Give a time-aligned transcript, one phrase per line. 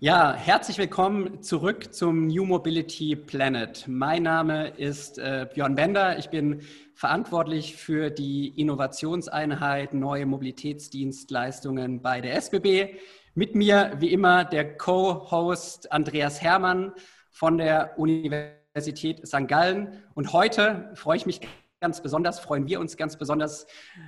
[0.00, 3.84] Ja, herzlich willkommen zurück zum New Mobility Planet.
[3.86, 6.18] Mein Name ist äh, Björn Bender.
[6.18, 6.62] Ich bin
[6.94, 12.96] verantwortlich für die Innovationseinheit Neue Mobilitätsdienstleistungen bei der SBB.
[13.34, 16.92] Mit mir, wie immer, der Co-Host Andreas Hermann
[17.30, 19.46] von der Universität St.
[19.46, 20.02] Gallen.
[20.14, 21.40] Und heute freue ich mich
[21.80, 23.66] ganz besonders, freuen wir uns ganz besonders,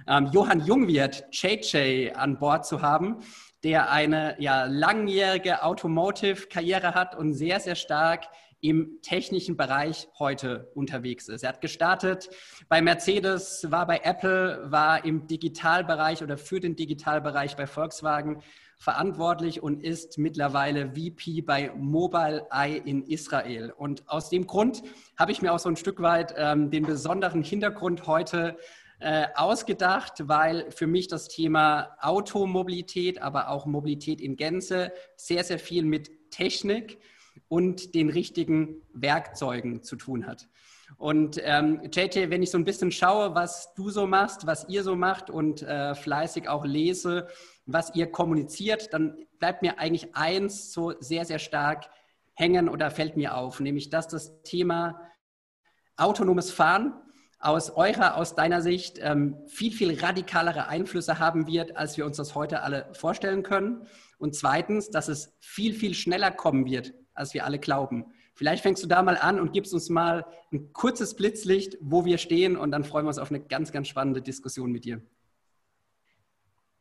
[0.08, 3.22] ähm, Johann Jungwirth, JJ, an Bord zu haben
[3.66, 8.28] der eine ja, langjährige Automotive-Karriere hat und sehr, sehr stark
[8.60, 11.42] im technischen Bereich heute unterwegs ist.
[11.42, 12.30] Er hat gestartet
[12.68, 18.40] bei Mercedes, war bei Apple, war im Digitalbereich oder für den Digitalbereich bei Volkswagen
[18.78, 23.72] verantwortlich und ist mittlerweile VP bei Mobileye in Israel.
[23.76, 24.84] Und aus dem Grund
[25.18, 28.56] habe ich mir auch so ein Stück weit ähm, den besonderen Hintergrund heute
[28.98, 35.58] äh, ausgedacht, weil für mich das Thema Automobilität, aber auch Mobilität in Gänze sehr, sehr
[35.58, 36.98] viel mit Technik
[37.48, 40.48] und den richtigen Werkzeugen zu tun hat.
[40.98, 44.82] Und ähm, JJ, wenn ich so ein bisschen schaue, was du so machst, was ihr
[44.82, 47.26] so macht und äh, fleißig auch lese,
[47.66, 51.90] was ihr kommuniziert, dann bleibt mir eigentlich eins so sehr, sehr stark
[52.34, 55.00] hängen oder fällt mir auf, nämlich dass das Thema
[55.96, 56.94] autonomes Fahren
[57.38, 62.16] aus eurer, aus deiner Sicht ähm, viel, viel radikalere Einflüsse haben wird, als wir uns
[62.16, 63.86] das heute alle vorstellen können.
[64.18, 68.06] Und zweitens, dass es viel, viel schneller kommen wird, als wir alle glauben.
[68.34, 72.18] Vielleicht fängst du da mal an und gibst uns mal ein kurzes Blitzlicht, wo wir
[72.18, 75.00] stehen und dann freuen wir uns auf eine ganz, ganz spannende Diskussion mit dir.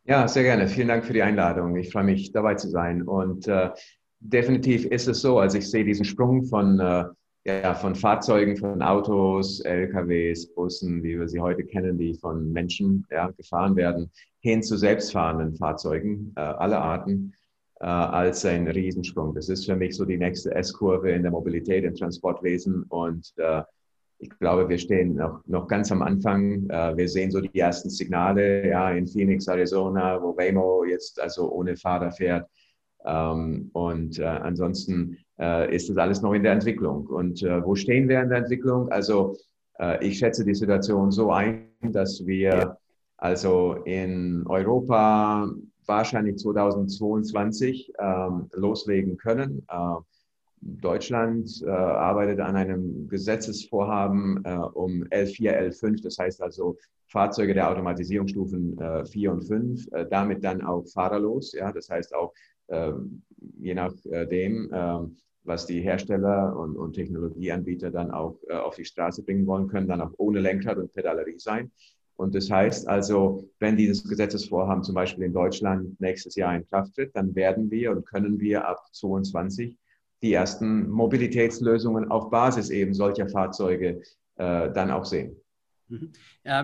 [0.04, 0.68] Ja, sehr gerne.
[0.68, 1.76] Vielen Dank für die Einladung.
[1.78, 3.02] Ich freue mich, dabei zu sein.
[3.02, 3.72] Und äh,
[4.20, 7.06] definitiv ist es so, also ich sehe diesen Sprung von äh,
[7.46, 13.06] ja, von Fahrzeugen, von Autos, LKWs, Bussen, wie wir sie heute kennen, die von Menschen
[13.12, 17.34] ja, gefahren werden, hin zu selbstfahrenden Fahrzeugen äh, aller Arten
[17.80, 19.36] äh, als ein Riesensprung.
[19.36, 23.62] Das ist für mich so die nächste S-Kurve in der Mobilität, im Transportwesen und äh,
[24.18, 26.70] ich glaube, wir stehen noch, noch ganz am Anfang.
[26.70, 31.52] Äh, wir sehen so die ersten Signale ja, in Phoenix, Arizona, wo Waymo jetzt also
[31.52, 32.50] ohne Fahrer fährt.
[33.06, 37.08] Ähm, und äh, ansonsten äh, ist das alles noch in der Entwicklung.
[37.08, 38.90] Und äh, wo stehen wir in der Entwicklung?
[38.90, 39.38] Also
[39.80, 42.78] äh, ich schätze die Situation so ein, dass wir
[43.18, 45.50] also in Europa
[45.86, 49.66] wahrscheinlich 2022 ähm, loslegen können.
[49.70, 49.96] Äh,
[50.62, 56.78] Deutschland äh, arbeitet an einem Gesetzesvorhaben äh, um L4, L5, das heißt also
[57.08, 61.54] Fahrzeuge der Automatisierungsstufen äh, 4 und 5, äh, damit dann auch fahrerlos.
[61.54, 68.12] Ja, das heißt auch ähm, je nachdem, ähm, was die Hersteller und, und Technologieanbieter dann
[68.12, 71.72] auch äh, auf die Straße bringen wollen, können dann auch ohne Lenkrad und Pedalerie sein.
[72.18, 76.96] Und das heißt also, wenn dieses Gesetzesvorhaben zum Beispiel in Deutschland nächstes Jahr in Kraft
[76.96, 79.78] tritt, dann werden wir und können wir ab 22
[80.22, 84.02] die ersten Mobilitätslösungen auf Basis eben solcher Fahrzeuge
[84.38, 85.36] äh, dann auch sehen.
[85.88, 86.14] Mhm.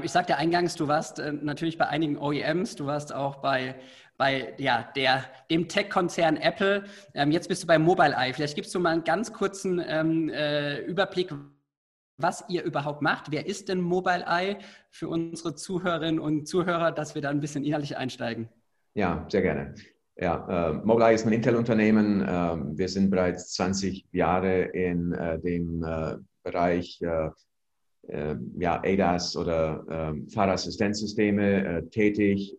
[0.04, 3.76] Ich sagte eingangs, du warst äh, natürlich bei einigen OEMs, du warst auch bei,
[4.22, 6.84] bei ja, der, dem Tech-Konzern Apple.
[7.16, 8.36] Ähm, jetzt bist du bei Mobileye.
[8.36, 11.34] Vielleicht gibst du mal einen ganz kurzen ähm, äh, Überblick,
[12.18, 13.32] was ihr überhaupt macht.
[13.32, 14.60] Wer ist denn Mobileye
[14.92, 18.48] für unsere Zuhörerinnen und Zuhörer, dass wir da ein bisschen inhaltlich einsteigen?
[18.94, 19.74] Ja, sehr gerne.
[20.18, 22.22] Ja, äh, Mobileye ist ein Intel-Unternehmen.
[22.22, 27.32] Äh, wir sind bereits 20 Jahre in äh, dem äh, Bereich äh,
[28.08, 32.56] äh, ja, ADAS oder ähm, Fahrerassistenzsysteme tätig.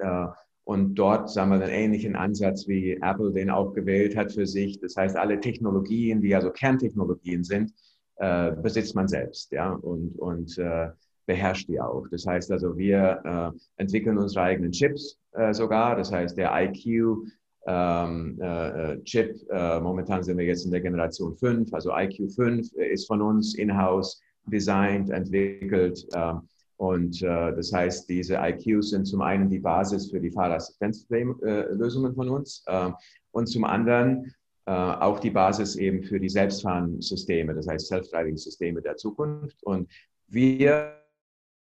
[0.66, 4.46] Äh, und dort sagen wir einen ähnlichen Ansatz, wie Apple den auch gewählt hat für
[4.46, 4.80] sich.
[4.80, 7.72] Das heißt, alle Technologien, die also Kerntechnologien sind,
[8.16, 10.90] äh, besitzt man selbst ja, und, und äh,
[11.26, 12.06] beherrscht die auch.
[12.10, 15.96] Das heißt also, wir äh, entwickeln unsere eigenen Chips äh, sogar.
[15.96, 17.16] Das heißt, der IQ
[17.66, 22.72] ähm, äh, Chip, äh, momentan sind wir jetzt in der Generation 5, also IQ 5
[22.72, 26.04] ist von uns in-house designt, entwickelt.
[26.12, 26.34] Äh,
[26.82, 32.28] und äh, das heißt, diese IQs sind zum einen die Basis für die Fahrerassistenzlösungen von
[32.28, 32.90] uns äh,
[33.30, 34.34] und zum anderen
[34.66, 39.62] äh, auch die Basis eben für die Selbstfahrensysteme, das heißt Self-Driving-Systeme der Zukunft.
[39.62, 39.88] Und
[40.26, 40.96] wir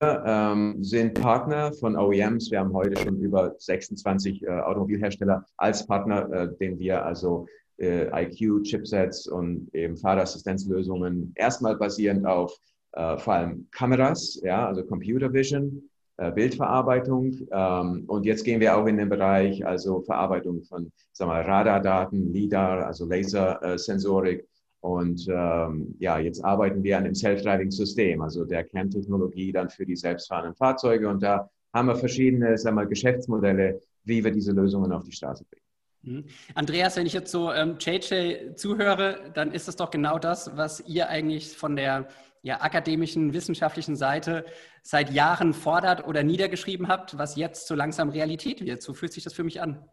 [0.01, 2.51] ähm, sind Partner von OEMs.
[2.51, 7.47] Wir haben heute schon über 26 äh, Automobilhersteller als Partner, äh, den wir also
[7.79, 12.55] äh, IQ-Chipsets und eben Fahrerassistenzlösungen erstmal basierend auf
[12.93, 17.47] äh, vor allem Kameras, ja, also Computer Vision äh, Bildverarbeitung.
[17.51, 22.33] Ähm, und jetzt gehen wir auch in den Bereich, also Verarbeitung von sagen wir, Radardaten,
[22.33, 24.47] LIDAR, also Lasersensorik.
[24.81, 29.95] Und ähm, ja, jetzt arbeiten wir an dem Self-Driving-System, also der Kerntechnologie dann für die
[29.95, 31.07] selbstfahrenden Fahrzeuge.
[31.07, 35.45] Und da haben wir verschiedene sagen wir, Geschäftsmodelle, wie wir diese Lösungen auf die Straße
[35.45, 35.63] bringen.
[36.01, 36.25] Mhm.
[36.55, 40.79] Andreas, wenn ich jetzt so ähm, JJ zuhöre, dann ist es doch genau das, was
[40.87, 42.07] ihr eigentlich von der
[42.41, 44.45] ja, akademischen, wissenschaftlichen Seite
[44.81, 48.81] seit Jahren fordert oder niedergeschrieben habt, was jetzt so langsam Realität wird.
[48.81, 49.83] So fühlt sich das für mich an.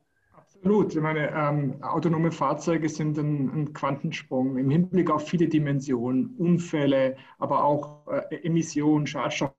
[0.64, 0.94] Absolut.
[0.94, 7.16] Ich meine, ähm, autonome Fahrzeuge sind ein, ein, Quantensprung im Hinblick auf viele Dimensionen, Unfälle,
[7.38, 9.52] aber auch äh, Emissionen, Schadstoffausstoß,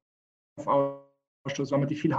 [1.72, 2.16] weil man die viel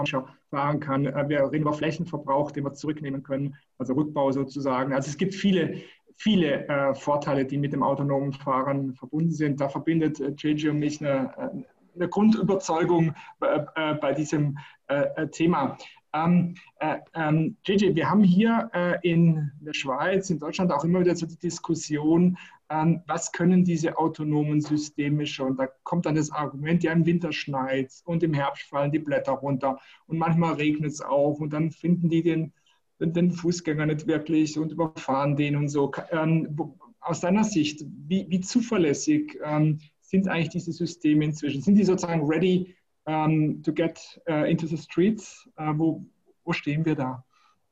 [0.51, 1.07] fahren kann.
[1.07, 4.93] Äh, wir reden über Flächenverbrauch, den wir zurücknehmen können, also Rückbau sozusagen.
[4.93, 5.83] Also es gibt viele,
[6.17, 9.61] viele äh, Vorteile, die mit dem autonomen Fahren verbunden sind.
[9.61, 11.65] Da verbindet äh, JJ und mich eine,
[11.95, 14.59] eine Grundüberzeugung bei, äh, bei diesem
[14.89, 15.77] äh, Thema.
[16.17, 21.01] Ähm, äh, ähm, JJ, wir haben hier äh, in der Schweiz, in Deutschland auch immer
[21.01, 25.57] wieder so die Diskussion, ähm, was können diese autonomen Systeme schon?
[25.57, 29.33] Da kommt dann das Argument, ja, im Winter schneit und im Herbst fallen die Blätter
[29.33, 32.53] runter und manchmal regnet es auch und dann finden die den,
[32.99, 35.93] den Fußgänger nicht wirklich und überfahren den und so.
[36.11, 36.57] Ähm,
[37.01, 41.63] aus deiner Sicht, wie, wie zuverlässig ähm, sind eigentlich diese Systeme inzwischen?
[41.63, 42.75] Sind die sozusagen ready
[43.07, 45.49] ähm, to get uh, into the streets?
[45.59, 46.05] Uh, wo,
[46.45, 47.25] wo stehen wir da?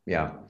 [0.06, 0.47] Ja,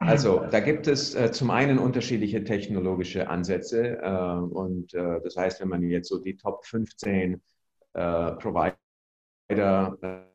[0.00, 5.60] also da gibt es äh, zum einen unterschiedliche technologische Ansätze äh, und äh, das heißt,
[5.60, 7.40] wenn man jetzt so die Top 15
[7.94, 8.76] äh, Provider,
[9.50, 10.28] äh,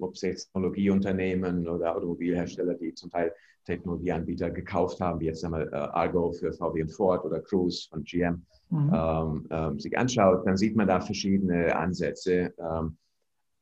[0.00, 3.32] ob es Technologieunternehmen oder Automobilhersteller, die zum Teil
[3.64, 8.02] Technologieanbieter gekauft haben, wie jetzt einmal äh, Argo für VW und Ford oder Cruise von
[8.02, 8.92] GM, mhm.
[8.92, 12.52] ähm, ähm, sich anschaut, dann sieht man da verschiedene Ansätze.
[12.58, 12.96] Ähm,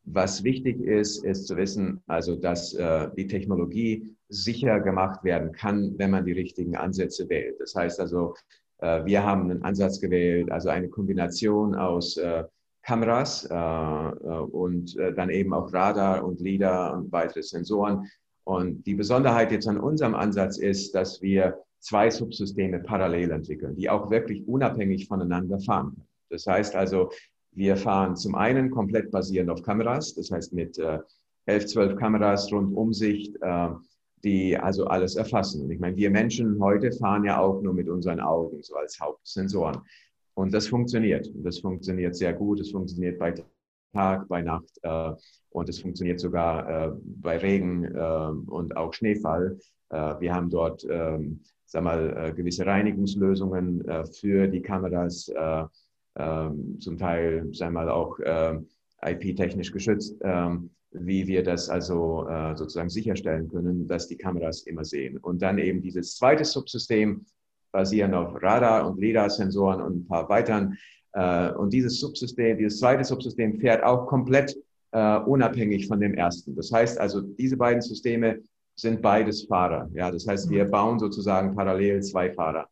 [0.05, 5.99] was wichtig ist, ist zu wissen, also dass äh, die Technologie sicher gemacht werden kann,
[5.99, 7.61] wenn man die richtigen Ansätze wählt.
[7.61, 8.35] Das heißt also,
[8.79, 12.45] äh, wir haben einen Ansatz gewählt, also eine Kombination aus äh,
[12.83, 18.07] Kameras äh, äh, und äh, dann eben auch Radar und LIDAR und weitere Sensoren.
[18.45, 23.89] Und die Besonderheit jetzt an unserem Ansatz ist, dass wir zwei Subsysteme parallel entwickeln, die
[23.91, 26.07] auch wirklich unabhängig voneinander fahren.
[26.31, 27.11] Das heißt also,
[27.53, 30.99] wir fahren zum einen komplett basierend auf Kameras, das heißt mit äh,
[31.47, 33.69] 11, 12 Kameras Rundumsicht, äh,
[34.23, 35.65] die also alles erfassen.
[35.65, 39.01] Und ich meine, wir Menschen heute fahren ja auch nur mit unseren Augen, so als
[39.01, 39.81] Hauptsensoren.
[40.41, 41.31] Und das funktioniert.
[41.35, 42.61] Das funktioniert sehr gut.
[42.61, 43.35] Es funktioniert bei
[43.93, 45.13] Tag, bei Nacht äh,
[45.51, 49.59] und es funktioniert sogar äh, bei Regen äh, und auch Schneefall.
[49.91, 55.31] Äh, wir haben dort, ähm, sag mal, äh, gewisse Reinigungslösungen äh, für die Kameras
[56.17, 58.19] ähm, zum Teil, wir mal, auch
[59.03, 62.27] IP-technisch geschützt, ähm, wie wir das also
[62.57, 65.19] sozusagen sicherstellen können, dass die Kameras immer sehen.
[65.19, 67.27] Und dann eben dieses zweite Subsystem
[67.73, 70.77] basierend auf Radar- und LIDAR-Sensoren und ein paar weiteren.
[71.13, 74.57] Äh, und dieses Subsystem, dieses zweite Subsystem fährt auch komplett
[74.93, 76.55] äh, unabhängig von dem ersten.
[76.57, 78.41] Das heißt also, diese beiden Systeme
[78.75, 79.89] sind beides Fahrer.
[79.93, 80.71] Ja, das heißt, wir mhm.
[80.71, 82.67] bauen sozusagen parallel zwei Fahrer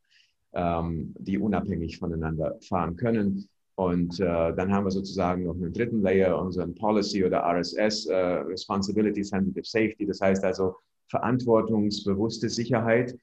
[0.54, 3.48] ähm, die unabhängig voneinander fahren können.
[3.74, 4.24] Und äh,
[4.54, 9.64] dann haben wir sozusagen noch einen dritten Layer, unseren Policy oder RSS, äh, Responsibility Sensitive
[9.64, 10.74] Safety, das heißt also
[11.08, 13.16] verantwortungsbewusste Sicherheit,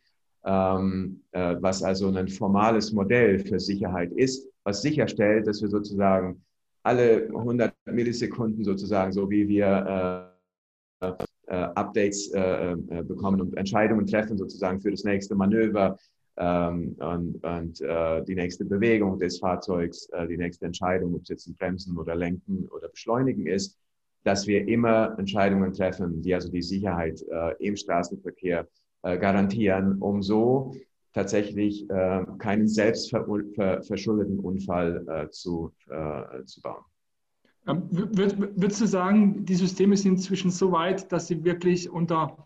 [0.45, 6.43] was also ein formales Modell für Sicherheit ist, was sicherstellt, dass wir sozusagen
[6.83, 10.31] alle 100 Millisekunden sozusagen, so wie wir
[11.01, 11.15] äh, äh,
[11.47, 15.97] Updates äh, äh, bekommen und Entscheidungen treffen sozusagen für das nächste Manöver,
[16.37, 21.29] ähm, und, und äh, die nächste Bewegung des Fahrzeugs, äh, die nächste Entscheidung, ob es
[21.29, 23.77] jetzt ein Bremsen oder Lenken oder Beschleunigen ist,
[24.23, 28.65] dass wir immer Entscheidungen treffen, die also die Sicherheit äh, im Straßenverkehr äh,
[29.17, 30.75] garantieren, um so
[31.13, 35.71] tatsächlich äh, keinen selbstverschuldeten Unfall äh, zu,
[36.45, 36.83] zu bauen.
[37.67, 42.45] Ähm, würdest du sagen, die Systeme sind inzwischen so weit, dass sie wirklich unter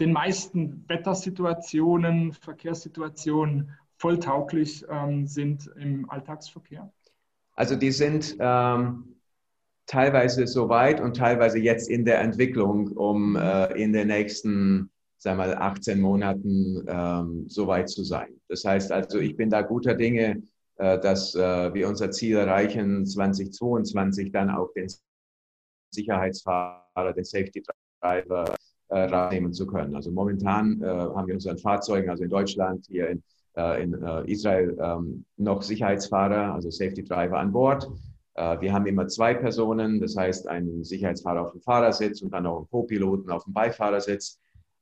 [0.00, 6.92] den meisten Wettersituationen, Verkehrssituationen volltauglich ähm, sind im Alltagsverkehr?
[7.54, 9.16] Also die sind ähm,
[9.86, 14.90] teilweise so weit und teilweise jetzt in der Entwicklung, um äh, in den nächsten,
[15.26, 18.28] sagen mal, 18 Monaten ähm, so weit zu sein.
[18.48, 20.42] Das heißt also, ich bin da guter Dinge,
[20.76, 24.86] äh, dass äh, wir unser Ziel erreichen, 2022 dann auch den
[25.90, 27.60] Sicherheitsfahrer, den Safety
[28.00, 28.54] Driver
[28.88, 29.96] äh, rausnehmen zu können.
[29.96, 33.22] Also momentan äh, haben wir unseren Fahrzeugen, also in Deutschland, hier in,
[33.56, 37.90] äh, in äh, Israel, ähm, noch Sicherheitsfahrer, also Safety Driver an Bord.
[38.34, 42.44] Äh, wir haben immer zwei Personen, das heißt einen Sicherheitsfahrer auf dem Fahrersitz und dann
[42.44, 44.38] noch einen Co-Piloten auf dem Beifahrersitz.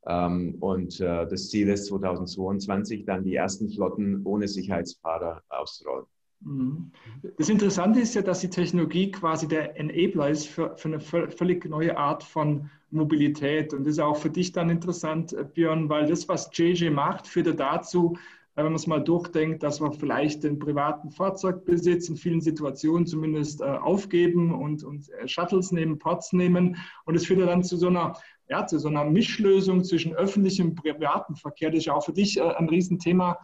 [0.06, 6.06] Ähm, und äh, das Ziel ist 2022 dann die ersten Flotten ohne Sicherheitsfahrer auszurollen.
[6.40, 6.90] Mhm.
[7.38, 11.64] Das Interessante ist ja, dass die Technologie quasi der Enabler ist für, für, eine völlig
[11.64, 13.73] neue Art von Mobilität.
[13.73, 17.26] Und das ist auch für dich dann interessant, äh, Björn, weil das, was JJ macht,
[17.26, 18.16] führt dazu,
[18.54, 23.61] wenn man es mal durchdenkt, dass wir vielleicht den privaten Fahrzeugbesitz in vielen Situationen zumindest
[23.61, 26.76] äh, aufgeben und, und Shuttles nehmen, Pods nehmen.
[27.04, 28.14] Und es führt ja dann zu so einer
[28.49, 31.70] ja, zu so einer Mischlösung zwischen öffentlichem und privatem Verkehr.
[31.70, 33.38] Das ist ja auch für dich ein Riesenthema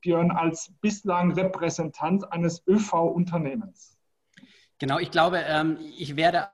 [0.00, 3.98] Björn, als bislang Repräsentant eines ÖV-Unternehmens?
[4.78, 6.48] Genau, ich glaube, ähm, ich werde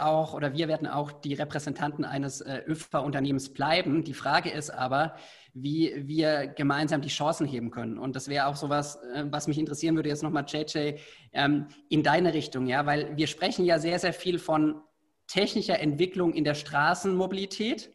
[0.00, 4.04] auch oder wir werden auch die Repräsentanten eines äh, ÖV-Unternehmens bleiben.
[4.04, 5.14] Die Frage ist aber,
[5.54, 7.98] wie wir gemeinsam die Chancen heben können.
[7.98, 10.98] Und das wäre auch so was, äh, was mich interessieren würde jetzt nochmal, JJ,
[11.32, 14.80] ähm, in deine Richtung, ja, weil wir sprechen ja sehr, sehr viel von
[15.26, 17.92] technischer Entwicklung in der Straßenmobilität.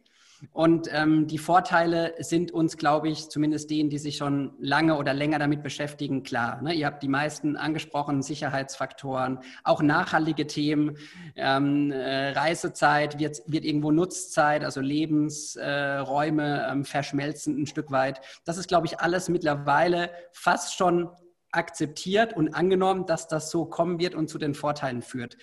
[0.52, 5.14] Und ähm, die Vorteile sind uns, glaube ich, zumindest denen, die sich schon lange oder
[5.14, 6.60] länger damit beschäftigen, klar.
[6.62, 6.74] Ne?
[6.74, 10.98] Ihr habt die meisten angesprochenen Sicherheitsfaktoren, auch nachhaltige Themen,
[11.36, 18.20] ähm, äh, Reisezeit wird, wird irgendwo Nutzzeit, also Lebensräume äh, ähm, verschmelzen ein Stück weit.
[18.44, 21.08] Das ist, glaube ich, alles mittlerweile fast schon
[21.50, 25.36] akzeptiert und angenommen, dass das so kommen wird und zu den Vorteilen führt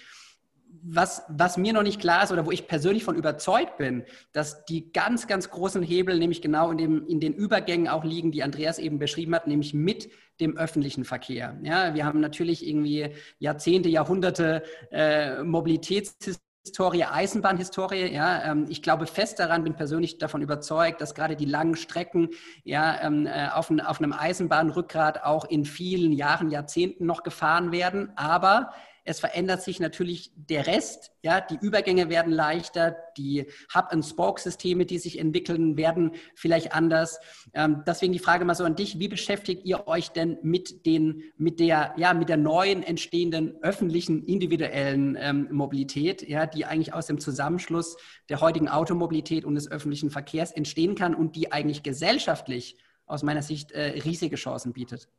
[0.82, 4.66] was, was mir noch nicht klar ist oder wo ich persönlich von überzeugt bin, dass
[4.66, 8.44] die ganz, ganz großen Hebel nämlich genau in, dem, in den Übergängen auch liegen, die
[8.44, 11.60] Andreas eben beschrieben hat, nämlich mit dem öffentlichen Verkehr.
[11.64, 18.12] Ja, wir haben natürlich irgendwie Jahrzehnte, Jahrhunderte äh, Mobilitätshistorie, Eisenbahnhistorie.
[18.12, 22.30] Ja, ähm, ich glaube fest daran, bin persönlich davon überzeugt, dass gerade die langen Strecken
[22.64, 27.72] ja, ähm, äh, auf, ein, auf einem Eisenbahnrückgrat auch in vielen Jahren, Jahrzehnten noch gefahren
[27.72, 28.12] werden.
[28.16, 28.72] Aber
[29.06, 31.12] es verändert sich natürlich der Rest.
[31.24, 37.20] Ja, die Übergänge werden leichter, die Hub-and-Spoke-Systeme, die sich entwickeln, werden vielleicht anders.
[37.54, 41.24] Ähm, deswegen die Frage mal so an dich: Wie beschäftigt ihr euch denn mit den,
[41.38, 47.08] mit der, ja, mit der neuen entstehenden öffentlichen individuellen ähm, Mobilität, ja, die eigentlich aus
[47.08, 47.98] dem Zusammenschluss
[48.30, 53.42] der heutigen Automobilität und des öffentlichen Verkehrs entstehen kann und die eigentlich gesellschaftlich aus meiner
[53.42, 55.10] Sicht äh, riesige Chancen bietet?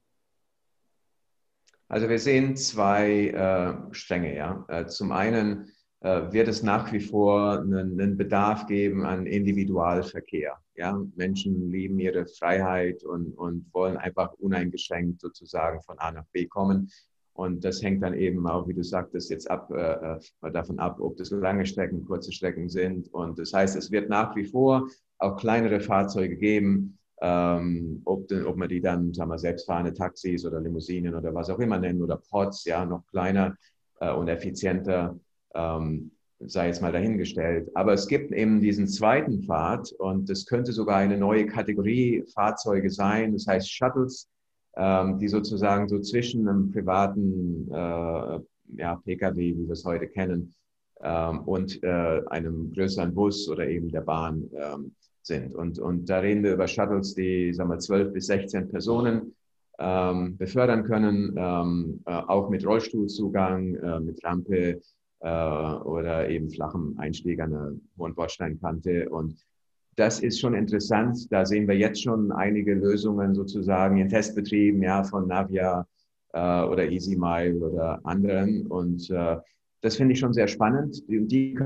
[1.88, 4.34] Also wir sehen zwei äh, Stränge.
[4.34, 4.64] Ja.
[4.68, 10.56] Äh, zum einen äh, wird es nach wie vor einen, einen, Bedarf geben an Individualverkehr.
[10.76, 11.02] Ja.
[11.14, 16.90] Menschen lieben ihre Freiheit und, und wollen einfach uneingeschränkt sozusagen von A nach B kommen.
[17.34, 21.00] Und das hängt dann eben auch, wie du sagtest, jetzt ab, äh, äh davon ab,
[21.00, 23.12] ob das lange Strecken, kurze Strecken sind.
[23.12, 24.88] Und das heißt, es wird nach wie vor
[25.18, 30.60] auch kleinere Fahrzeuge geben, ähm, ob, ob man die dann, sagen wir, selbstfahrende Taxis oder
[30.60, 33.56] Limousinen oder was auch immer nennen oder Pods, ja, noch kleiner
[34.00, 35.18] äh, und effizienter,
[35.54, 37.70] ähm, sei jetzt mal dahingestellt.
[37.74, 42.90] Aber es gibt eben diesen zweiten Pfad und das könnte sogar eine neue Kategorie Fahrzeuge
[42.90, 44.28] sein, das heißt Shuttles,
[44.76, 48.40] ähm, die sozusagen so zwischen einem privaten äh,
[48.76, 50.54] ja, Pkw, wie wir es heute kennen,
[51.00, 54.92] ähm, und äh, einem größeren Bus oder eben der Bahn ähm,
[55.26, 55.54] sind.
[55.54, 59.34] Und, und da reden wir über Shuttles, die sagen wir, 12 bis 16 Personen
[59.78, 64.80] ähm, befördern können, ähm, äh, auch mit Rollstuhlzugang, äh, mit Rampe
[65.20, 69.08] äh, oder eben flachem Einstieg an einer hohen Bordsteinkante.
[69.08, 69.36] Und
[69.96, 71.32] das ist schon interessant.
[71.32, 75.86] Da sehen wir jetzt schon einige Lösungen sozusagen in Testbetrieben, ja, von Navia
[76.32, 78.66] äh, oder EasyMile oder anderen.
[78.66, 79.36] Und äh,
[79.80, 81.08] das finde ich schon sehr spannend.
[81.08, 81.58] Die, die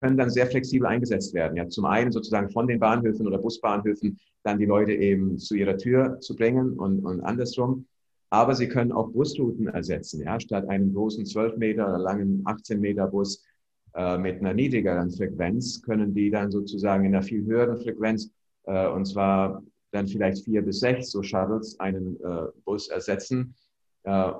[0.00, 1.56] können dann sehr flexibel eingesetzt werden.
[1.56, 5.76] Ja, zum einen sozusagen von den Bahnhöfen oder Busbahnhöfen dann die Leute eben zu ihrer
[5.76, 7.86] Tür zu bringen und, und andersrum.
[8.30, 10.22] Aber sie können auch Busrouten ersetzen.
[10.22, 13.44] Ja, statt einem großen 12 Meter oder langen 18 Meter Bus
[13.94, 18.30] äh, mit einer niedrigeren Frequenz können die dann sozusagen in einer viel höheren Frequenz
[18.64, 19.62] äh, und zwar
[19.92, 23.54] dann vielleicht vier bis sechs so Shuttles einen äh, Bus ersetzen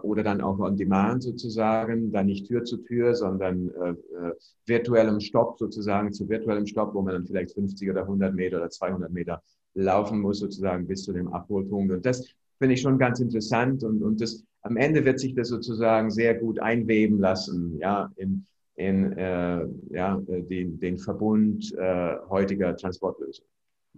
[0.03, 4.35] oder dann auch on demand sozusagen, dann nicht Tür zu Tür, sondern äh, äh,
[4.67, 8.71] virtuellem Stopp sozusagen zu virtuellem Stopp, wo man dann vielleicht 50 oder 100 Meter oder
[8.71, 9.43] 200 Meter
[9.75, 11.93] laufen muss sozusagen bis zu dem Abholpunkt.
[11.93, 12.27] Und das
[12.59, 16.35] finde ich schon ganz interessant und, und das, am Ende wird sich das sozusagen sehr
[16.35, 18.45] gut einweben lassen, ja, in,
[18.75, 23.49] in äh, ja, den, den Verbund äh, heutiger Transportlösungen.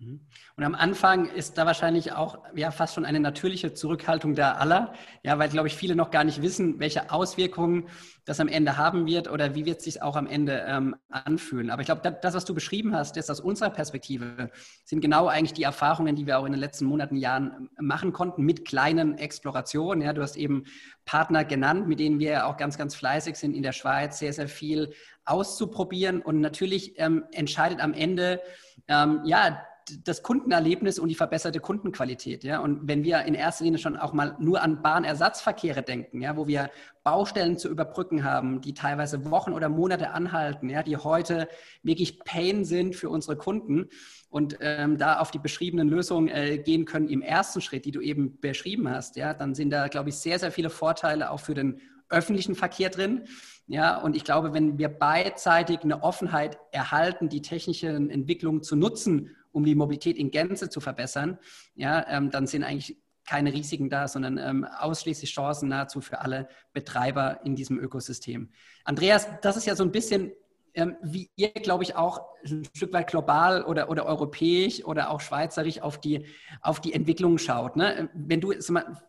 [0.01, 0.21] Mhm.
[0.57, 4.95] Und am Anfang ist da wahrscheinlich auch ja, fast schon eine natürliche Zurückhaltung da aller,
[5.23, 7.89] ja, weil, glaube ich, viele noch gar nicht wissen, welche Auswirkungen
[8.25, 11.71] das am Ende haben wird oder wie wird es sich auch am Ende ähm, anfühlen.
[11.71, 14.51] Aber ich glaube, das, was du beschrieben hast, ist aus unserer Perspektive,
[14.85, 18.13] sind genau eigentlich die Erfahrungen, die wir auch in den letzten Monaten, Jahren ähm, machen
[18.13, 20.03] konnten mit kleinen Explorationen.
[20.03, 20.65] Ja, du hast eben
[21.05, 24.49] Partner genannt, mit denen wir auch ganz, ganz fleißig sind in der Schweiz, sehr, sehr
[24.49, 24.95] viel
[25.27, 26.23] auszuprobieren.
[26.23, 28.41] Und natürlich ähm, entscheidet am Ende,
[28.89, 29.63] ähm, ja,
[30.05, 32.45] das Kundenerlebnis und die verbesserte Kundenqualität.
[32.45, 32.61] Ja?
[32.61, 36.47] Und wenn wir in erster Linie schon auch mal nur an Bahnersatzverkehre denken, ja, wo
[36.47, 36.71] wir
[37.03, 41.49] Baustellen zu überbrücken haben, die teilweise Wochen oder Monate anhalten, ja, die heute
[41.83, 43.89] wirklich Pain sind für unsere Kunden
[44.29, 48.01] und ähm, da auf die beschriebenen Lösungen äh, gehen können im ersten Schritt, die du
[48.01, 51.55] eben beschrieben hast, ja, dann sind da, glaube ich, sehr, sehr viele Vorteile auch für
[51.55, 51.81] den
[52.11, 53.25] öffentlichen Verkehr drin.
[53.67, 59.37] Ja, und ich glaube, wenn wir beidseitig eine Offenheit erhalten, die technischen Entwicklungen zu nutzen,
[59.53, 61.39] um die Mobilität in Gänze zu verbessern,
[61.75, 66.49] ja, ähm, dann sind eigentlich keine Risiken da, sondern ähm, ausschließlich Chancen nahezu für alle
[66.73, 68.51] Betreiber in diesem Ökosystem.
[68.85, 70.33] Andreas, das ist ja so ein bisschen,
[70.75, 75.21] ähm, wie ihr, glaube ich, auch ein Stück weit global oder, oder europäisch oder auch
[75.21, 76.27] schweizerisch auf die,
[76.63, 77.77] auf die Entwicklung schaut.
[77.77, 78.09] Ne?
[78.15, 79.01] Wenn du mal,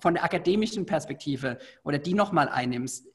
[0.00, 3.06] von der akademischen Perspektive oder die nochmal einnimmst,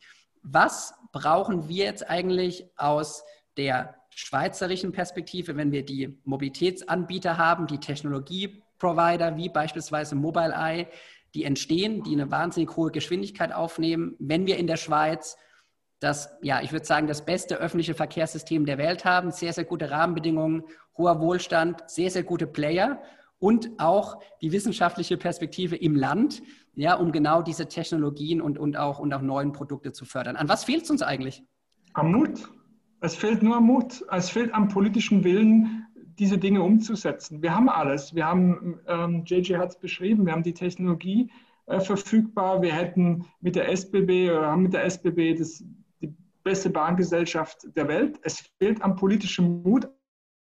[0.42, 3.24] was brauchen wir jetzt eigentlich aus
[3.56, 10.88] der schweizerischen Perspektive, wenn wir die Mobilitätsanbieter haben, die Technologieprovider wie beispielsweise Mobileye,
[11.34, 15.38] die entstehen, die eine wahnsinnig hohe Geschwindigkeit aufnehmen, wenn wir in der Schweiz
[16.00, 19.90] das, ja, ich würde sagen, das beste öffentliche Verkehrssystem der Welt haben, sehr, sehr gute
[19.90, 20.64] Rahmenbedingungen,
[20.98, 23.02] hoher Wohlstand, sehr, sehr gute Player
[23.40, 26.42] und auch die wissenschaftliche Perspektive im Land,
[26.76, 30.36] ja, um genau diese Technologien und, und, auch, und auch neuen Produkte zu fördern.
[30.36, 31.44] An was fehlt es uns eigentlich?
[31.94, 32.50] Am Mut.
[33.04, 34.06] Es fehlt nur Mut.
[34.12, 35.86] Es fehlt am politischen Willen,
[36.18, 37.42] diese Dinge umzusetzen.
[37.42, 38.16] Wir haben alles.
[38.16, 41.30] Wir haben, ähm, JJ hat es beschrieben, wir haben die Technologie
[41.66, 42.62] äh, verfügbar.
[42.62, 45.66] Wir hätten mit der SBB oder haben mit der SBB das,
[46.02, 48.22] die beste Bahngesellschaft der Welt.
[48.24, 49.90] Es fehlt am politischen Mut,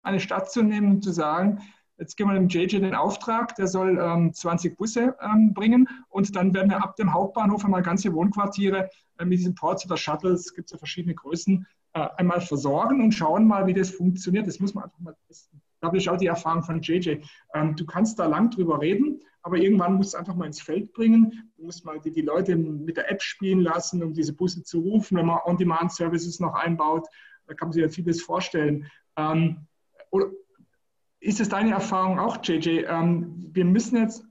[0.02, 1.62] eine Stadt zu nehmen und zu sagen,
[1.96, 6.36] jetzt geben wir dem JJ den Auftrag, der soll ähm, 20 Busse ähm, bringen und
[6.36, 10.52] dann werden wir ab dem Hauptbahnhof einmal ganze Wohnquartiere äh, mit diesen Ports oder Shuttles,
[10.52, 14.46] gibt es ja verschiedene Größen, äh, einmal versorgen und schauen mal, wie das funktioniert.
[14.46, 15.60] Das muss man einfach mal testen.
[15.80, 17.18] Da habe ich auch die Erfahrung von JJ.
[17.54, 20.92] Ähm, du kannst da lang drüber reden, aber irgendwann musst du einfach mal ins Feld
[20.92, 21.52] bringen.
[21.56, 24.78] Du musst mal die, die Leute mit der App spielen lassen, um diese Busse zu
[24.78, 25.18] rufen.
[25.18, 27.08] Wenn man On-Demand-Services noch einbaut,
[27.46, 28.86] da kann man sich ja vieles vorstellen.
[29.16, 29.66] Ähm,
[30.10, 30.30] oder
[31.18, 32.84] ist es deine Erfahrung auch, JJ?
[32.86, 34.24] Ähm, wir müssen jetzt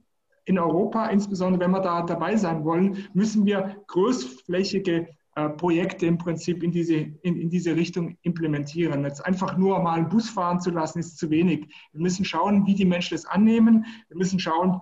[0.44, 6.18] in Europa, insbesondere wenn wir da dabei sein wollen, müssen wir großflächige äh, Projekte im
[6.18, 9.04] Prinzip in diese, in, in diese Richtung implementieren.
[9.04, 11.72] Jetzt einfach nur mal einen Bus fahren zu lassen, ist zu wenig.
[11.92, 13.86] Wir müssen schauen, wie die Menschen das annehmen.
[14.08, 14.80] Wir müssen schauen,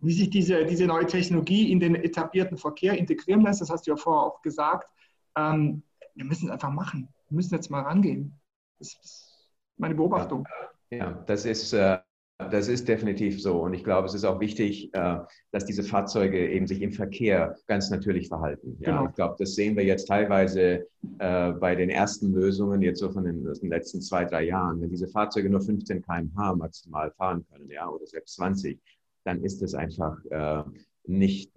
[0.00, 3.62] wie sich diese, diese neue Technologie in den etablierten Verkehr integrieren lässt.
[3.62, 4.92] Das hast du ja vorher auch gesagt.
[5.36, 5.82] Ähm,
[6.14, 7.08] wir müssen es einfach machen.
[7.30, 8.38] Wir müssen jetzt mal rangehen.
[8.78, 9.48] Das ist
[9.78, 10.46] meine Beobachtung.
[10.90, 11.98] Ja, ja das ist äh,
[12.38, 13.60] das ist definitiv so.
[13.62, 15.16] Und ich glaube, es ist auch wichtig, äh,
[15.50, 18.76] dass diese Fahrzeuge eben sich im Verkehr ganz natürlich verhalten.
[18.78, 19.08] Ja, genau.
[19.08, 20.86] ich glaube, das sehen wir jetzt teilweise
[21.18, 24.80] äh, bei den ersten Lösungen, jetzt so von den, den, letzten zwei, drei Jahren.
[24.80, 28.78] Wenn diese Fahrzeuge nur 15 km/h maximal fahren können, ja, oder selbst 20,
[29.24, 30.62] dann ist es einfach äh,
[31.04, 31.52] nicht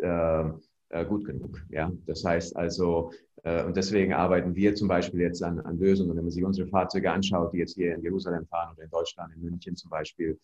[1.08, 1.62] gut genug.
[1.70, 3.12] Ja, das heißt also,
[3.44, 7.10] und deswegen arbeiten wir zum Beispiel jetzt an, an Lösungen, wenn man sich unsere Fahrzeuge
[7.10, 10.38] anschaut, die jetzt hier in Jerusalem fahren oder in Deutschland, in München zum Beispiel,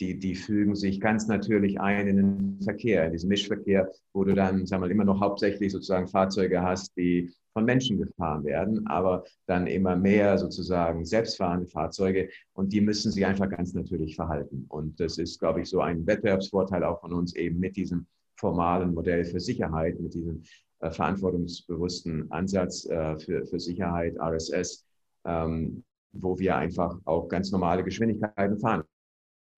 [0.00, 4.34] die, die fügen sich ganz natürlich ein in den Verkehr, in diesen Mischverkehr, wo du
[4.34, 9.24] dann, sagen mal, immer noch hauptsächlich sozusagen Fahrzeuge hast, die von Menschen gefahren werden, aber
[9.46, 14.66] dann immer mehr sozusagen selbstfahrende Fahrzeuge und die müssen sich einfach ganz natürlich verhalten.
[14.68, 18.92] Und das ist, glaube ich, so ein Wettbewerbsvorteil auch von uns eben mit diesem formalen
[18.92, 20.42] Modell für Sicherheit, mit diesem
[20.80, 24.84] äh, verantwortungsbewussten Ansatz äh, für, für Sicherheit, RSS,
[25.24, 28.82] ähm, wo wir einfach auch ganz normale Geschwindigkeiten fahren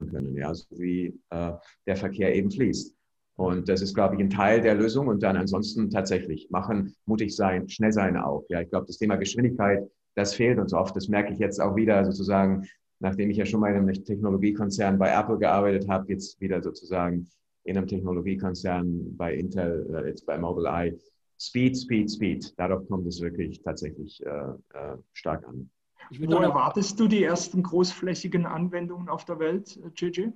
[0.05, 1.53] können, ja, so wie äh,
[1.87, 2.95] der Verkehr eben fließt.
[3.37, 5.09] Und das ist, glaube ich, ein Teil der Lösung.
[5.09, 8.45] Und dann ansonsten tatsächlich machen, mutig sein, schnell sein auch.
[8.49, 10.97] Ja, ich glaube, das Thema Geschwindigkeit, das fehlt uns oft.
[10.97, 12.67] Das merke ich jetzt auch wieder sozusagen,
[12.99, 17.29] nachdem ich ja schon mal in einem Technologiekonzern bei Apple gearbeitet habe, jetzt wieder sozusagen
[17.65, 20.99] in einem Technologiekonzern bei Intel, äh, jetzt bei Mobileye.
[21.39, 22.59] Speed, Speed, Speed.
[22.59, 24.29] Darauf kommt es wirklich tatsächlich äh,
[24.73, 25.69] äh, stark an.
[26.11, 30.33] Wo erwartest du die ersten großflächigen Anwendungen auf der Welt, Gigi?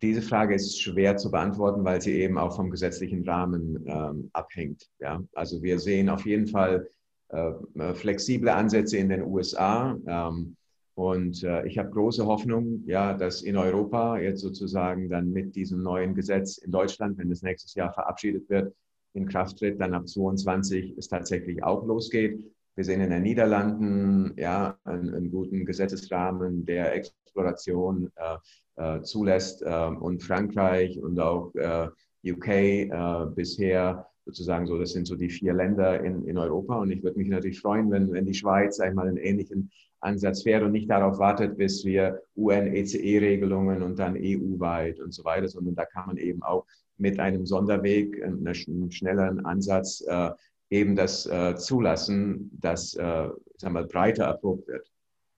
[0.00, 4.90] Diese Frage ist schwer zu beantworten, weil sie eben auch vom gesetzlichen Rahmen ähm, abhängt.
[4.98, 5.22] Ja?
[5.34, 6.88] Also wir sehen auf jeden Fall
[7.28, 9.96] äh, flexible Ansätze in den USA.
[10.06, 10.56] Ähm,
[10.94, 15.82] Und äh, ich habe große Hoffnung, ja, dass in Europa jetzt sozusagen dann mit diesem
[15.82, 18.74] neuen Gesetz in Deutschland, wenn es nächstes Jahr verabschiedet wird,
[19.14, 22.44] in Kraft tritt, dann ab 22 es tatsächlich auch losgeht.
[22.74, 29.62] Wir sehen in den Niederlanden ja einen, einen guten Gesetzesrahmen, der Exploration äh, äh, zulässt
[29.62, 31.88] äh, und Frankreich und auch äh,
[32.24, 36.76] UK äh, bisher sozusagen so, das sind so die vier Länder in, in Europa.
[36.76, 40.62] Und ich würde mich natürlich freuen, wenn, wenn die Schweiz einmal einen ähnlichen Ansatz fährt
[40.62, 45.84] und nicht darauf wartet, bis wir UN-ECE-Regelungen und dann EU-weit und so weiter, sondern da
[45.84, 46.66] kann man eben auch
[46.98, 50.30] mit einem Sonderweg, einem schnelleren Ansatz äh,
[50.72, 54.90] eben das äh, zulassen, dass äh, sagen wir, breiter erprobt wird.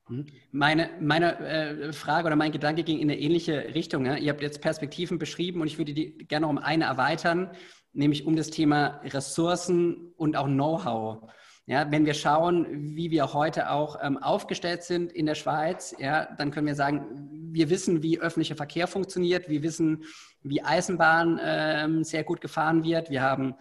[0.08, 0.26] Mhm.
[0.52, 4.06] Meine, meine äh, Frage oder mein Gedanke ging in eine ähnliche Richtung.
[4.06, 4.16] Ja?
[4.16, 7.50] Ihr habt jetzt Perspektiven beschrieben und ich würde die gerne um eine erweitern,
[7.92, 11.28] nämlich um das Thema Ressourcen und auch Know-how.
[11.66, 16.28] Ja, wenn wir schauen, wie wir heute auch ähm, aufgestellt sind in der Schweiz, ja,
[16.36, 17.06] dann können wir sagen,
[17.52, 20.04] wir wissen, wie öffentlicher Verkehr funktioniert, wir wissen,
[20.42, 23.08] wie Eisenbahn ähm, sehr gut gefahren wird.
[23.08, 23.54] Wir haben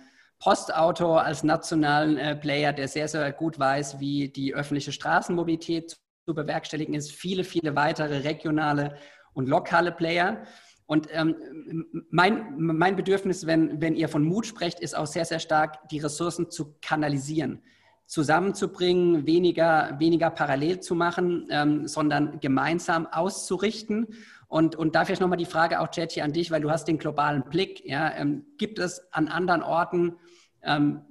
[0.43, 6.35] Postauto als nationalen äh, Player, der sehr, sehr gut weiß, wie die öffentliche Straßenmobilität zu
[6.35, 7.13] bewerkstelligen ist.
[7.13, 8.97] Viele, viele weitere regionale
[9.33, 10.43] und lokale Player.
[10.85, 15.39] Und ähm, mein, mein Bedürfnis, wenn, wenn ihr von Mut sprecht, ist auch sehr, sehr
[15.39, 17.63] stark, die Ressourcen zu kanalisieren
[18.05, 24.07] zusammenzubringen, weniger, weniger parallel zu machen, ähm, sondern gemeinsam auszurichten.
[24.47, 26.99] Und, und da vielleicht nochmal die Frage auch, Jetty, an dich, weil du hast den
[26.99, 27.83] globalen Blick.
[27.85, 30.17] Ja, ähm, gibt es an anderen Orten
[30.63, 31.01] ähm,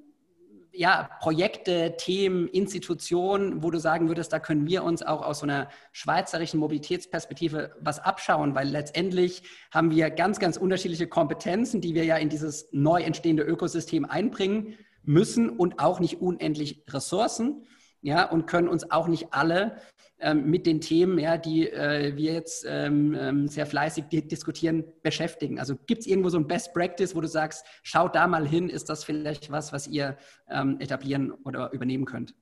[0.74, 5.46] ja, Projekte, Themen, Institutionen, wo du sagen würdest, da können wir uns auch aus so
[5.46, 12.04] einer schweizerischen Mobilitätsperspektive was abschauen, weil letztendlich haben wir ganz, ganz unterschiedliche Kompetenzen, die wir
[12.04, 17.66] ja in dieses neu entstehende Ökosystem einbringen müssen und auch nicht unendlich Ressourcen,
[18.04, 19.76] ja, und können uns auch nicht alle
[20.22, 25.58] ähm, mit den Themen, ja, die äh, wir jetzt ähm, ähm sehr fleißig diskutieren, beschäftigen.
[25.58, 28.68] Also gibt es irgendwo so ein Best Practice, wo du sagst, schaut da mal hin,
[28.68, 30.16] ist das vielleicht was, was ihr
[30.48, 32.34] ähm, etablieren oder übernehmen könnt?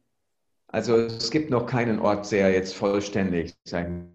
[0.69, 4.12] Also es gibt noch keinen Ort, der jetzt vollständig sein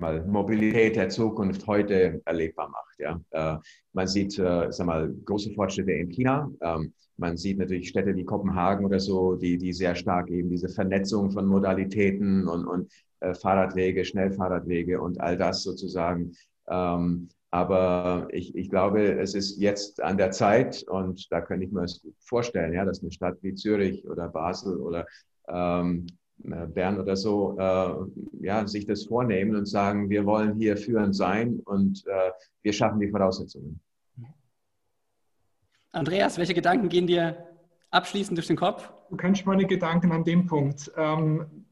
[0.00, 2.98] mal Mobilität der Zukunft heute erlebbar macht.
[2.98, 3.20] Ja.
[3.30, 3.58] Äh,
[3.92, 6.50] man sieht, äh, sag mal, große Fortschritte in China.
[6.62, 10.68] Ähm, man sieht natürlich Städte wie Kopenhagen oder so, die, die sehr stark eben diese
[10.68, 16.32] Vernetzung von Modalitäten und, und äh, Fahrradwege, Schnellfahrradwege und all das sozusagen.
[16.68, 21.72] Ähm, aber ich, ich glaube, es ist jetzt an der Zeit und da könnte ich
[21.72, 25.06] mir das gut vorstellen, ja, dass eine Stadt wie Zürich oder Basel oder
[25.48, 26.06] ähm,
[26.44, 31.14] äh, Bern oder so, äh, ja, sich das vornehmen und sagen, wir wollen hier führend
[31.14, 32.30] sein und äh,
[32.62, 33.80] wir schaffen die Voraussetzungen.
[35.92, 37.48] Andreas, welche Gedanken gehen dir
[37.90, 38.92] abschließend durch den Kopf?
[39.10, 40.90] Du kennst meine Gedanken an dem Punkt.
[40.96, 41.66] Ähm,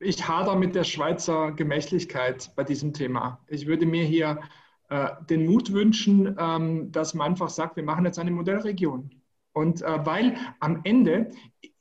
[0.00, 3.44] ich hader mit der Schweizer Gemächlichkeit bei diesem Thema.
[3.46, 4.40] Ich würde mir hier
[4.88, 9.10] äh, den Mut wünschen, ähm, dass man einfach sagt, wir machen jetzt eine Modellregion.
[9.52, 11.30] Und äh, weil am Ende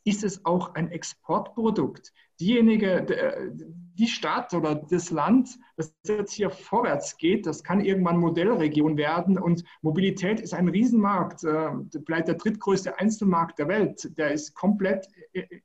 [0.04, 2.14] ist es auch ein Exportprodukt.
[2.40, 3.54] Diejenige,
[3.98, 9.40] die Stadt oder das Land, das jetzt hier vorwärts geht, das kann irgendwann Modellregion werden
[9.40, 11.72] und Mobilität ist ein Riesenmarkt, äh,
[12.06, 15.08] vielleicht der drittgrößte Einzelmarkt der Welt, der ist komplett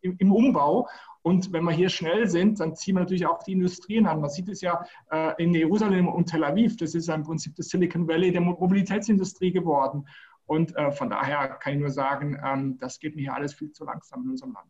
[0.00, 0.88] im Umbau
[1.22, 4.20] und wenn wir hier schnell sind, dann ziehen wir natürlich auch die Industrien an.
[4.20, 7.68] Man sieht es ja äh, in Jerusalem und Tel Aviv, das ist im Prinzip das
[7.68, 10.08] Silicon Valley der Mobilitätsindustrie geworden.
[10.46, 13.70] Und äh, von daher kann ich nur sagen, ähm, das geht mir hier alles viel
[13.70, 14.68] zu langsam in unserem Land.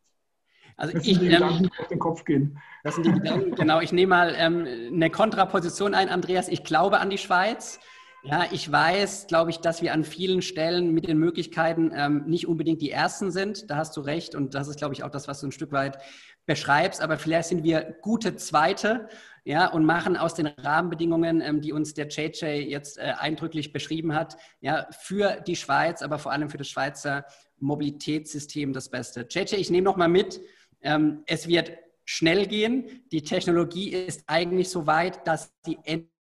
[0.77, 2.59] Also das ich, die Gedanken, die auf den Kopf gehen.
[2.85, 3.81] Das sind die Gedanken, genau.
[3.81, 6.49] Ich nehme mal ähm, eine Kontraposition ein, Andreas.
[6.49, 7.81] Ich glaube an die Schweiz.
[8.25, 12.47] Ja, ich weiß, glaube ich, dass wir an vielen Stellen mit den Möglichkeiten ähm, nicht
[12.47, 13.69] unbedingt die Ersten sind.
[13.69, 14.37] Da hast du recht.
[14.37, 15.99] Und das ist, glaube ich, auch das, was du ein Stück weit
[16.47, 17.03] beschreibst.
[17.03, 19.09] Aber vielleicht sind wir gute Zweite
[19.45, 24.15] ja, und machen aus den Rahmenbedingungen, ähm, die uns der JJ jetzt äh, eindrücklich beschrieben
[24.15, 27.25] hat, ja, für die Schweiz, aber vor allem für das Schweizer
[27.59, 29.27] Mobilitätssystem das Beste.
[29.29, 30.41] JJ, ich nehme noch mal mit,
[30.83, 31.73] ähm, es wird
[32.05, 33.05] schnell gehen.
[33.13, 35.79] Die Technologie ist eigentlich so weit, dass sie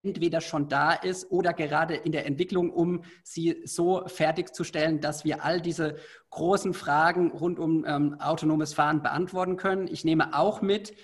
[0.04, 5.44] entweder schon da ist oder gerade in der Entwicklung, um sie so fertigzustellen, dass wir
[5.44, 5.96] all diese
[6.30, 9.88] großen Fragen rund um ähm, autonomes Fahren beantworten können.
[9.88, 10.94] Ich nehme auch mit,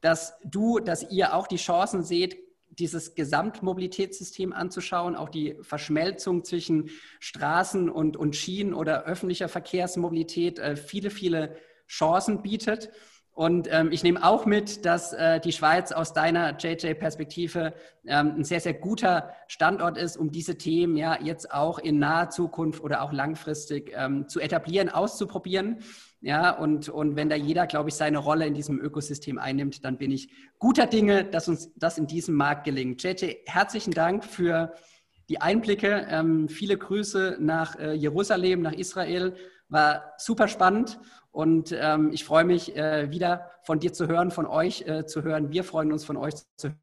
[0.00, 2.38] dass du, dass ihr auch die Chancen seht,
[2.70, 6.90] dieses Gesamtmobilitätssystem anzuschauen, auch die Verschmelzung zwischen
[7.20, 11.56] Straßen und, und Schienen oder öffentlicher Verkehrsmobilität äh, viele, viele
[11.88, 12.90] Chancen bietet.
[13.36, 17.74] Und ähm, ich nehme auch mit, dass äh, die Schweiz aus deiner JJ-Perspektive
[18.06, 22.30] ähm, ein sehr, sehr guter Standort ist, um diese Themen ja jetzt auch in naher
[22.30, 25.80] Zukunft oder auch langfristig ähm, zu etablieren, auszuprobieren.
[26.22, 29.98] Ja, und, und wenn da jeder, glaube ich, seine Rolle in diesem Ökosystem einnimmt, dann
[29.98, 33.02] bin ich guter Dinge, dass uns das in diesem Markt gelingt.
[33.02, 34.72] JJ, herzlichen Dank für
[35.28, 36.06] die Einblicke.
[36.08, 39.34] Ähm, viele Grüße nach äh, Jerusalem, nach Israel.
[39.68, 40.98] War super spannend
[41.30, 45.22] und ähm, ich freue mich äh, wieder von dir zu hören, von euch äh, zu
[45.22, 45.50] hören.
[45.50, 46.74] Wir freuen uns von euch zu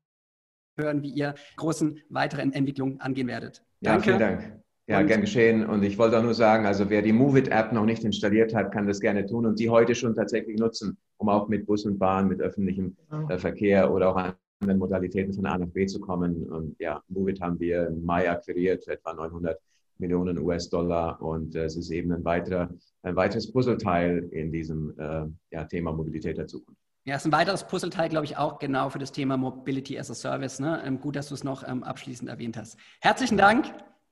[0.77, 3.63] hören, wie ihr großen weiteren Entwicklungen angehen werdet.
[3.81, 4.03] Ja, Danke.
[4.03, 4.63] vielen Dank.
[4.87, 5.65] Ja, und, gern geschehen.
[5.65, 8.85] Und ich wollte auch nur sagen, also wer die Movit-App noch nicht installiert hat, kann
[8.85, 12.27] das gerne tun und die heute schon tatsächlich nutzen, um auch mit Bus und Bahn,
[12.27, 12.97] mit öffentlichem
[13.29, 16.43] äh, Verkehr oder auch anderen Modalitäten von A nach B zu kommen.
[16.49, 19.57] Und ja, Movit haben wir im Mai akquiriert, etwa 900
[19.97, 21.21] Millionen US-Dollar.
[21.21, 22.69] Und äh, es ist eben ein, weiterer,
[23.03, 26.79] ein weiteres Puzzleteil in diesem äh, ja, Thema Mobilität der Zukunft.
[27.05, 30.09] Ja, es ist ein weiteres Puzzleteil, glaube ich, auch genau für das Thema Mobility as
[30.09, 30.59] a Service.
[30.59, 30.81] Ne?
[30.85, 32.77] Ähm, gut, dass du es noch ähm, abschließend erwähnt hast.
[33.01, 33.65] Herzlichen Dank,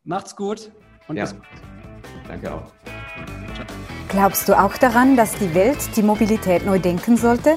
[0.04, 0.72] macht's gut
[1.08, 1.24] und ja.
[1.24, 1.46] bis bald.
[2.28, 2.72] Danke auch.
[4.10, 7.56] Glaubst du auch daran, dass die Welt die Mobilität neu denken sollte?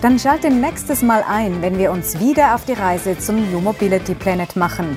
[0.00, 4.14] Dann schalte nächstes Mal ein, wenn wir uns wieder auf die Reise zum New Mobility
[4.14, 4.96] Planet machen.